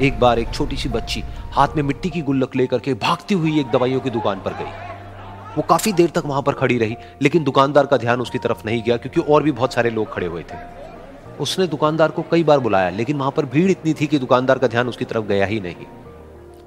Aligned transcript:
एक 0.00 0.18
बार 0.20 0.38
एक 0.38 0.48
छोटी 0.54 0.76
सी 0.76 0.88
बच्ची 0.88 1.22
हाथ 1.52 1.76
में 1.76 1.82
मिट्टी 1.82 2.08
की 2.10 2.20
गुल्लक 2.22 2.56
लेकर 2.56 2.78
के 2.78 2.94
भागती 2.94 3.34
हुई 3.34 3.60
एक 3.60 3.66
दवाइयों 3.66 4.00
की 4.00 4.10
दुकान 4.10 4.40
पर 4.40 4.52
गई। 4.52 5.54
वो 5.56 5.62
काफ़ी 5.62 5.92
देर 5.92 6.10
तक 6.10 6.22
वहाँ 6.26 6.42
पर 6.42 6.52
खड़ी 6.52 6.76
रही, 6.78 6.96
लेकिन 7.22 7.44
दुकानदार 7.44 7.86
का 7.86 7.96
ध्यान 7.96 8.20
उसकी 8.20 8.38
तरफ़ 8.38 8.62
नहीं 8.66 8.82
गया, 8.82 8.96
क्योंकि 8.96 9.20
और 9.22 9.42
भी 9.42 9.52
बहुत 9.52 9.74
सारे 9.74 9.90
लोग 9.90 10.12
खड़े 10.12 10.26
हुए 10.26 10.42
थे। 10.42 10.56
उसने 11.40 11.66
दुकानदार 11.66 12.10
को 12.10 12.22
कई 12.22 12.44
बार 12.44 12.58
बुलाया, 12.58 12.90
लेकिन 12.90 13.16
वहाँ 13.16 13.30
पर 13.30 13.46
भीड़ 13.46 13.70
इतनी 13.70 13.94
थी 13.94 14.06
कि 14.06 14.18
दुकानदार 14.18 14.58
का 14.58 14.66
ध्यान 14.66 14.88
उसकी 14.88 15.04
तरफ़ 15.04 15.24
गया 15.24 15.46
ही 15.46 15.60
नहीं। 15.60 15.86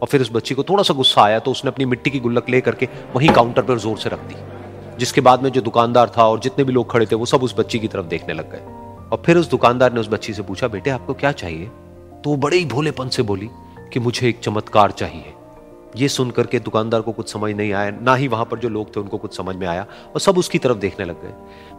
और 0.02 0.07
फिर 0.07 0.21
उस 0.21 0.32
बच्ची 0.34 0.56
को 0.56 0.64
थोड़ा 0.64 0.84
सा 0.84 0.93
गुस्सा 0.93 1.21
आया 1.21 1.39
तो 1.39 1.52
उसने 1.52 1.71
अपनी 1.71 1.86
मिट्टी 1.86 2.10
की 2.10 2.20
गुल्लक 2.20 2.50
लेकर 2.50 2.75
के 2.75 2.88
वहीं 3.16 3.30
काउंटर 3.30 3.61
पर 3.61 3.80
ज़ोर 3.80 3.98
से 3.98 4.10
रख 4.10 4.20
दी, 4.21 4.36
जिसके 5.00 5.21
बाद 5.21 5.43
में 5.43 5.50
जो 5.50 5.61
दुकानदार 5.61 6.11
था 6.18 6.25
और 6.25 6.39
जितने 6.39 6.64
भी 6.64 6.74
लोग 6.74 6.92
खड़े 6.92 7.06
थे, 7.06 7.16
वो 7.16 7.25
सब 7.25 7.43
उस 7.43 7.56
बच्ची 7.60 7.80
की 7.80 7.88
तरफ़ 7.88 8.06
देखने 8.06 8.34
लग 8.34 8.52
गए। 8.52 9.07
और 9.10 9.21
फिर 9.25 9.38
उस 9.38 9.50
दुकानदार 9.50 9.93
ने 9.93 10.00
उस 10.00 10.10
बच्ची 10.10 10.34
से 10.34 10.42
पूछा, 10.42 10.68
बेटे, 10.68 10.89
आपको 10.89 11.14
क्या 11.14 11.32
चाहिए? 11.34 11.70
तो 12.23 12.29
वो 12.29 12.36
बड़े 12.36 12.57
ही 12.57 12.65
भोलेपन 12.65 13.09
से 13.09 13.23
बोली 13.23 13.50
कि 13.93 14.00
मुझे 14.00 14.29
एक 14.29 14.39
चमत्कार 14.39 14.91
चाहिए। 14.91 15.33
ये 15.97 16.07
सुनकर 16.07 16.47
के 16.47 16.59
दुकानदार 16.59 17.01
को 17.01 17.11
कुछ 17.11 17.33
समझ 17.33 17.55
नहीं 17.55 17.73
आया, 17.73 17.92
ना 18.01 18.15
ही 18.15 18.28
वहाँ 18.28 18.45
पर 18.45 18.59
जो 18.59 18.69
लोग 18.69 18.95
थे 18.95 19.00
उनको 19.00 19.18
कुछ 19.18 19.37
समझ 19.37 19.55
में 19.55 19.68
आया 19.68 19.86
और 20.14 20.19
सब 20.19 20.37
उसकी 20.37 20.57
तरफ़ 20.57 20.78
देखने 20.78 21.05
लग 21.05 21.23
गए। 21.23 21.33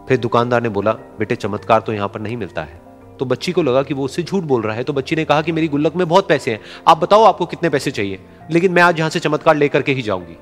फिर 0.07 0.17
दुकानदार 0.17 0.61
ने 0.61 0.69
बोला, 0.69 0.91
बेटे, 0.91 1.35
चमत्कार 1.35 1.81
तो 1.81 1.93
यहाँ 1.93 2.09
पर 2.09 2.19
नहीं 2.19 2.37
मिलता 2.37 2.61
है। 2.61 2.81
तो 3.19 3.25
बच्ची 3.25 3.51
को 3.51 3.61
लगा 3.61 3.83
कि 3.83 3.93
वो 3.93 4.05
उससे 4.05 4.23
झूठ 4.23 4.43
बोल 4.43 4.61
रहा 4.61 4.75
है। 4.75 4.83
तो 4.83 4.93
बच्ची 4.93 5.15
ने 5.15 5.25
कहा 5.25 5.41
कि 5.41 5.51
मेरी 5.51 5.67
गुल्लक 5.67 5.95
में 5.95 6.07
बहुत 6.07 6.27
पैसे 6.27 6.51
हैं। 6.51 6.59
आप 6.87 6.97
बताओ 6.97 7.23
आपको 7.23 7.45
कितने 7.45 7.69
पैसे 7.69 7.91
चाहिए? 7.91 8.19
लेकिन 8.51 8.71
मैं 8.71 8.81
आज 8.81 8.99
यहाँ 8.99 9.09
से 9.09 9.19
चमत्कार 9.19 9.55
लेकर 9.55 9.81
के 9.81 9.93
ही 9.93 10.01
जाऊँगी। 10.01 10.33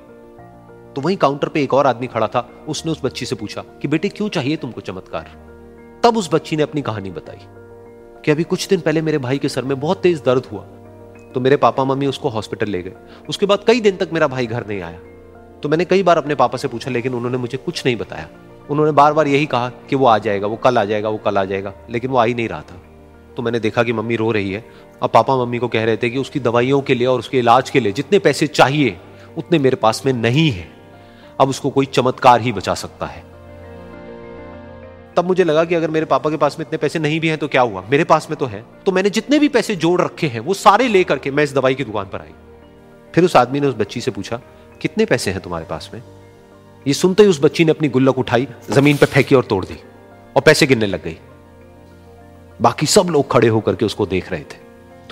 तो 0.93 1.01
वहीं 1.01 1.17
काउंटर 1.17 1.47
पे 1.47 1.63
एक 1.63 1.73
और 1.73 1.87
आदमी 1.87 2.07
खड़ा 2.07 2.27
था। 2.27 2.65
उसने 2.67 2.91
उस 2.91 3.05
बच्ची 3.05 3.25
से 3.25 3.35
पूछा 3.35 3.61
कि, 3.61 3.87
बेटे, 3.87 4.09
क्यों 4.09 4.29
चाहिए 4.29 4.55
तुमको 4.55 4.81
चमत्कार? 4.81 5.31
तब 6.03 6.17
उस 6.17 6.29
बच्ची 6.33 6.55
ने 6.55 6.63
अपनी 6.63 6.81
कहानी 6.81 7.09
बताई। 7.09 7.58
कि 8.29 8.33
अभी 8.33 8.43
कुछ 8.43 8.67
दिन 8.67 8.79
पहले 8.79 9.01
मेरे 9.01 9.17
भाई 9.17 9.37
के 9.37 9.49
सर 9.49 9.63
में 9.63 9.79
बहुत 9.79 10.01
तेज 10.01 10.21
दर्द 10.25 10.45
हुआ। 10.45 10.61
तो 11.33 11.39
मेरे 11.39 11.57
पापा 11.57 11.83
मम्मी 11.83 12.07
उसको 12.07 12.29
हॉस्पिटल 12.29 12.67
ले 12.69 12.81
गए। 12.83 12.91
उसके 13.29 13.45
बाद 13.45 13.63
कई 13.67 13.81
दिन 13.81 13.95
तक 13.95 14.09
मेरा 14.13 14.27
भाई 14.27 14.47
घर 14.47 14.67
नहीं 14.67 14.81
आया। 14.81 14.99
तो 15.63 15.69
मैंने 15.69 15.85
कई 15.85 16.03
बार 16.03 16.17
अपने 16.17 16.35
पापा 16.35 16.57
से 16.57 16.67
पूछा, 16.67 16.91
लेकिन 16.91 17.13
उन्होंने 17.13 17.37
मुझे 17.37 17.57
कुछ 17.57 17.85
नहीं 17.85 17.95
बताया। 17.95 18.27
उन्होंने 18.69 18.91
बार 18.91 19.13
बार 19.13 19.27
यही 19.27 19.45
कहा 19.45 19.69
कि 19.69 19.95
वो 19.95 20.05
आ 20.05 20.17
जाएगा, 20.17 20.47
वो 20.47 20.55
कल 20.55 20.77
आ 20.77 20.85
जाएगा, 20.85 21.09
वो 21.09 21.17
कल 21.17 21.37
आ 21.37 21.45
जाएगा, 21.45 21.73
लेकिन 21.89 22.11
वो 22.11 22.17
आ 22.17 22.25
ही 22.25 22.33
नहीं 22.33 22.49
रहा 22.49 22.61
था। 22.61 22.81
तो 23.37 23.41
मैंने 23.41 23.59
देखा 23.59 23.83
कि 23.83 23.93
मम्मी 23.93 24.15
रो 24.15 24.31
रही 24.31 24.51
है। 24.51 24.65
अब 25.03 25.09
पापा 25.09 25.37
मम्मी 25.37 25.57
को 25.57 25.67
कह 25.67 25.83
रहे 25.83 25.97
थे 25.97 26.09
कि 26.09 26.17
उसकी 26.17 26.39
दवाइयों 26.39 26.81
के 26.81 26.95
लिए 26.95 27.07
और 27.07 27.19
उसके 27.19 27.39
इलाज 27.39 27.69
के 27.69 27.79
लिए 27.79 27.91
जितने 27.91 28.19
पैसे 28.19 28.47
चाहिए, 28.47 28.97
उतने 29.37 29.59
मेरे 29.59 29.75
पास 29.75 30.05
में 30.05 30.13
नहीं 30.13 30.51
है। 30.51 30.67
अब 31.39 31.49
उसको 31.49 31.69
कोई 31.69 31.85
चमत्कार 31.85 32.41
ही 32.41 32.51
बचा 32.51 32.73
सकता 32.73 33.05
है। 33.05 33.28
तब 35.19 35.25
मुझे 35.25 35.43
लगा 35.43 35.65
कि 35.65 35.75
अगर 35.75 35.89
मेरे 35.89 36.05
पापा 36.05 36.29
के 36.29 36.37
पास 36.37 36.59
में 36.59 36.65
इतने 36.65 36.77
पैसे 36.77 36.99
नहीं 36.99 37.19
भी 37.19 37.27
हैं 37.27 37.37
तो 37.37 37.47
क्या 37.47 37.61
हुआ? 37.61 37.83
मेरे 37.91 38.03
पास 38.03 38.27
में 38.29 38.39
तो 38.39 38.45
है। 38.45 38.65
तो 38.85 38.91
मैंने 38.91 39.09
जितने 39.09 39.39
भी 39.39 39.47
पैसे 39.47 39.75
जोड़ 39.75 40.01
रखे 40.01 40.27
हैं, 40.27 40.39
वो 40.39 40.53
सारे 40.53 40.87
लेकर 40.87 41.19
के 41.19 41.31
मैं 41.31 41.43
इस 41.43 41.53
दवाई 41.53 41.75
की 41.75 41.83
दुकान 41.83 42.05
पर 42.05 42.21
आई। 42.21 42.31
फिर 43.15 43.23
उस 43.23 43.35
आदमी 43.35 43.59
ने 43.59 43.67
उस 43.67 43.75
बच्ची 43.75 44.01
से 44.01 44.11
पूछा, 44.11 44.39
कितने 44.81 45.05
पैसे 45.05 45.31
हैं 45.31 45.39
तुम्हारे 45.39 45.65
पास 45.65 45.91
में? 45.93 46.03
ये 46.87 46.93
सुनते 46.93 47.23
ही 47.23 47.29
उस 47.29 47.43
बच्ची 47.43 47.65
ने 47.65 47.71
अपनी 47.71 47.87
गुल्लक 47.87 48.17
उठाई, 48.17 48.47
ज़मीन 48.71 48.97
पर 48.97 49.05
फेंकी 49.05 49.35
और 49.35 49.43
तोड़ 49.43 49.65
दी, 49.65 49.77
और 50.35 50.41
पैसे 50.41 50.67
गिनने 50.67 50.85
लग 50.85 51.03
गई। 51.03 51.17
बाकी 52.61 52.85
सब 52.85 53.07
लोग 53.09 53.31
खड़े 53.31 53.47
होकर 53.47 53.75
के 53.75 53.85
उसको 53.85 54.05
देख 54.05 54.31
रहे 54.31 54.41
थे। 54.41 54.57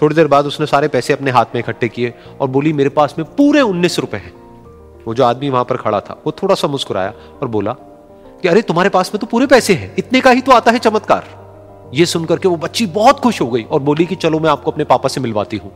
थोड़ी 0.02 0.16
देर 0.16 0.28
बाद 0.28 0.46
उसने 0.46 0.66
सारे 0.66 0.88
पैसे 0.88 1.14
अपने 1.14 1.32
हाथ 1.32 1.46
में 1.56 1.60
इकट्ठे 1.60 1.90
किए 1.90 2.14
और 2.42 2.48
बोली, 2.48 2.74
मेरे 2.74 2.90
पास 2.90 3.16
में 3.18 3.36
पूरे 3.36 3.62
उन्नीस 3.62 4.00
रुपए 4.00 4.18
हैं। 4.18 4.34
वो 5.06 5.14
जो 5.14 5.24
आदमी 5.24 5.50
वहाँ 5.50 5.66
पर 5.66 5.78
खड़ा 5.78 6.00
था, 6.00 6.22
वो 6.26 6.32
थोड़ा 6.32 6.56
सा 6.56 6.68
मुस्कुराया 6.68 7.14
और 7.42 7.48
बोला 7.48 7.76
कि 8.42 8.48
अरे 8.48 8.62
तुम्हारे 8.62 8.90
पास 8.90 9.12
में 9.14 9.20
तो 9.20 9.28
पूरे 9.28 9.46
पैसे 9.48 9.74
हैं, 9.74 9.94
इतने 9.98 10.22
का 10.22 10.32
ही 10.32 10.42
तो 10.42 10.52
आता 10.52 10.72
है 10.72 10.80
चमत्कार। 10.80 11.92
ये 11.94 12.06
सुनकर 12.06 12.40
के 12.40 12.48
वो 12.48 12.58
बच्ची 12.58 12.86
बहुत 12.86 13.20
खुश 13.20 13.42
हो 13.42 13.48
गई 13.48 13.64
और 13.64 13.80
बोली 13.80 14.06
कि 14.06 14.16
चलो 14.16 14.40
मैं 14.40 14.50
आपको 14.50 14.72
अपने 14.72 14.84
पापा 14.84 15.10
से 15.10 15.22
मिलवाती 15.22 15.58
हूँ। 15.58 15.72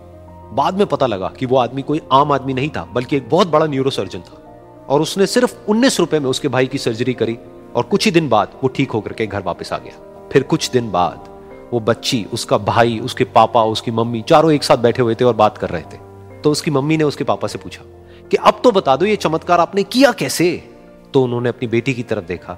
बाद 0.53 0.78
में 0.78 0.86
पता 0.88 1.06
लगा 1.06 1.31
कि 1.40 1.46
वो 1.46 1.58
आदमी 1.58 1.81
कोई 1.81 2.02
आम 2.12 2.31
आदमी 2.31 2.53
नहीं 2.53 2.69
था, 2.69 2.88
बल्कि 2.94 3.18
एक 3.18 3.30
बहुत 3.30 3.47
बड़ा 3.47 3.66
न्यूरो 3.66 3.90
सर्जन 3.90 4.19
था। 4.19 4.86
और 4.90 5.02
उसने 5.02 5.28
सिर्फ़ 5.28 5.56
उन्नीस 5.68 6.00
रुपए 6.00 6.19
में 6.19 6.30
उसके 6.30 6.47
भाई 6.47 6.68
की 6.68 6.78
सर्जरी 6.78 7.13
करी 7.13 7.38
और 7.75 7.84
कुछ 7.84 8.06
ही 8.06 8.12
दिन 8.12 8.30
बाद 8.30 8.47
वो 8.63 8.68
ठीक 8.68 8.91
होकर 8.91 9.13
के 9.13 9.28
घर 9.28 9.41
वापस 9.41 9.74
आ 9.74 9.78
गया। 9.78 10.30
फिर 10.31 10.44
कुछ 10.44 10.69
दिन 10.72 10.91
बाद 10.91 11.30
वो 11.74 11.80
बच्ची, 11.80 12.25
उसका 12.34 12.57
भाई, 12.57 13.00
उसके 13.00 13.24
पापा, 13.24 13.63
उसकी 13.63 13.91
मम्मी 13.91 14.22
चारों 14.22 14.52
एक 14.52 14.63
साथ 14.63 14.78
बैठे 14.78 15.02
हुए 15.02 15.16
थे 15.16 15.25
और 15.25 15.34
बात 15.34 15.57
कर 15.57 15.69
रहे 15.69 15.81
थे। 15.81 15.97
तो 16.41 16.52
उसकी 16.52 16.72
मम्मी 16.72 16.97
ने 16.97 17.03
उसके 17.03 17.24
पापा 17.24 17.47
से 17.47 17.57
पूछा 17.57 17.84
कि 18.31 18.38
अब 18.38 18.62
तो 18.63 18.72
बता 18.72 18.96
दो 18.96 19.06
ये 19.06 19.16
चमत्कार 19.16 19.59
आपने 19.59 19.84
किया 19.84 20.12
कैसे? 20.12 20.71
तो 21.14 21.24
उन्होंने 21.24 21.50
अपनी 21.50 21.68
बेटी 21.68 21.94
की 21.94 22.04
तरफ़ 22.04 22.26
देखा 22.26 22.58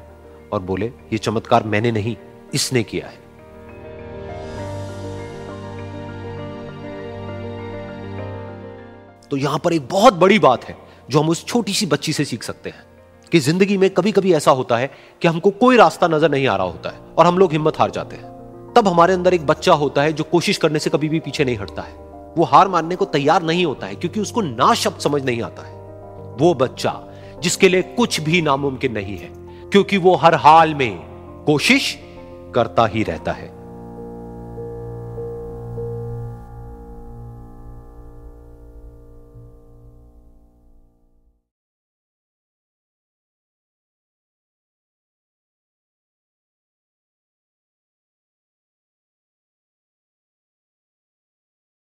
और 0.54 0.60
बोले, 0.62 0.86
ये 0.86 1.18
चमत्कार 1.18 1.64
मैंने 1.66 1.92
नहीं, 1.92 2.16
इसने 2.54 2.84
किया 2.84 3.08
है। 3.08 3.22
तो 9.32 9.38
यहाँ 9.38 9.60
पर 9.60 9.74
एक 9.74 9.88
बहुत 9.90 10.14
बड़ी 10.16 10.40
बात 10.40 10.66
है 10.66 10.76
जो 11.10 11.20
हम 11.20 11.30
उस 11.30 11.46
छोटी 11.46 11.74
सी 11.74 11.86
बच्ची 11.86 12.14
से 12.14 12.26
सीख 12.26 12.44
सकते 12.44 12.70
हैं 12.70 12.84
कि 13.32 13.40
ज़िंदगी 13.40 13.78
में 13.78 13.90
कभी 13.90 14.12
कभी 14.12 14.34
ऐसा 14.34 14.52
होता 14.52 14.78
है 14.78 14.90
कि 15.22 15.28
हमको 15.28 15.52
कोई 15.52 15.78
रास्ता 15.78 16.08
नज़र 16.08 16.32
नहीं 16.32 16.48
आ 16.48 16.56
रहा 16.56 16.68
होता 16.68 16.90
है 16.90 17.00
और 17.18 17.26
हम 17.26 17.38
लोग 17.38 17.52
हिम्मत 17.52 17.80
हार 17.80 17.92
जाते 17.92 18.16
हैं। 18.16 18.74
तब 18.76 18.88
हमारे 18.88 19.14
अंदर 19.14 19.34
एक 19.34 19.46
बच्चा 19.46 19.74
होता 19.74 20.02
है 20.02 20.14
जो 20.14 20.24
कोशिश 20.24 20.58
करने 20.58 20.80
से 20.80 20.90
कभी 20.90 21.10
भी 21.10 21.20
पीछे 21.20 21.46
नहीं 21.46 21.58
हटता 21.58 21.82
है। 21.82 21.94
वो 22.38 22.44
हार 22.44 22.68
मानने 22.68 22.96
को 22.96 23.06
तैयार 23.08 23.44
नहीं 23.44 23.66
होता 23.66 23.88
है 23.88 23.96
क्योंकि 23.96 24.20
उसको 24.20 24.42
ना 24.42 24.74
शब्द 24.76 25.00
समझ 25.00 25.24
नहीं 25.24 25.42
आता 25.42 25.64
है। 25.64 25.74
वो 26.40 26.54
बच्चा 26.54 26.92
जिसके 27.44 27.70
लिए 27.70 27.82
कुछ 27.82 28.20
भी 28.22 28.42
नामुमकिन 28.42 28.92
नहीं 28.92 29.18
है, 29.18 29.30
क्योंकि 29.70 29.98
वो 29.98 30.16
हर 30.16 30.36
हाल 30.36 30.76
में 30.76 30.98
कोशिश 31.46 31.98
करता 32.56 32.86
ही 32.86 33.04
रहता 33.04 33.32
है। 33.32 33.63